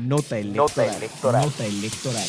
[0.00, 1.44] Nota electoral.
[1.44, 2.28] Nota electoral.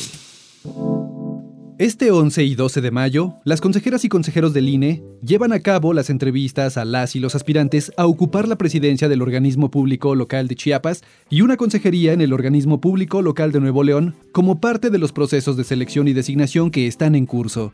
[1.78, 5.94] Este 11 y 12 de mayo, las consejeras y consejeros del INE llevan a cabo
[5.94, 10.47] las entrevistas a las y los aspirantes a ocupar la presidencia del organismo público local
[10.47, 14.89] de Chiapas y una consejería en el organismo público local de Nuevo León como parte
[14.89, 17.73] de los procesos de selección y designación que están en curso.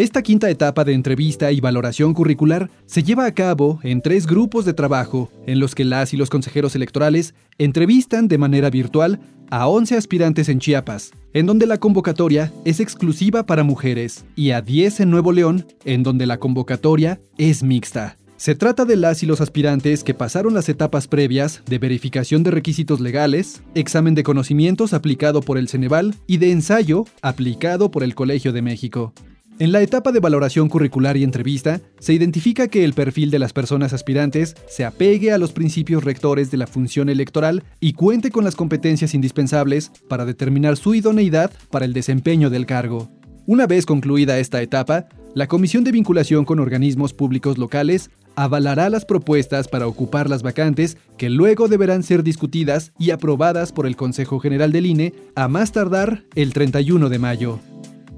[0.00, 4.64] Esta quinta etapa de entrevista y valoración curricular se lleva a cabo en tres grupos
[4.64, 9.68] de trabajo, en los que las y los consejeros electorales entrevistan de manera virtual a
[9.68, 15.00] 11 aspirantes en Chiapas, en donde la convocatoria es exclusiva para mujeres, y a 10
[15.00, 18.16] en Nuevo León, en donde la convocatoria es mixta.
[18.38, 22.52] Se trata de las y los aspirantes que pasaron las etapas previas de verificación de
[22.52, 28.14] requisitos legales, examen de conocimientos aplicado por el Ceneval y de ensayo aplicado por el
[28.14, 29.12] Colegio de México.
[29.60, 33.52] En la etapa de valoración curricular y entrevista, se identifica que el perfil de las
[33.52, 38.42] personas aspirantes se apegue a los principios rectores de la función electoral y cuente con
[38.42, 43.10] las competencias indispensables para determinar su idoneidad para el desempeño del cargo.
[43.44, 49.04] Una vez concluida esta etapa, la Comisión de Vinculación con Organismos Públicos Locales avalará las
[49.04, 54.40] propuestas para ocupar las vacantes que luego deberán ser discutidas y aprobadas por el Consejo
[54.40, 57.60] General del INE a más tardar el 31 de mayo.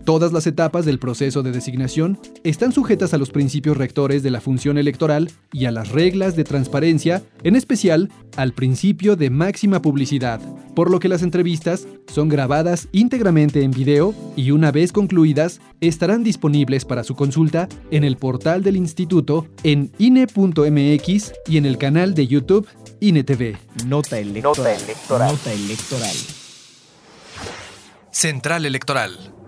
[0.04, 4.40] Todas las etapas del proceso de designación están sujetas a los principios rectores de la
[4.40, 10.40] función electoral y a las reglas de transparencia, en especial al principio de máxima publicidad,
[10.74, 16.24] por lo que las entrevistas son grabadas íntegramente en video y una vez concluidas estarán
[16.24, 22.14] disponibles para su consulta en el portal del instituto en INE.mx y en el canal
[22.14, 22.66] de YouTube
[22.98, 23.56] INETV.
[23.86, 24.42] Nota electoral.
[24.42, 25.32] Nota electoral.
[25.32, 26.16] Nota electoral.
[28.10, 29.41] Central Electoral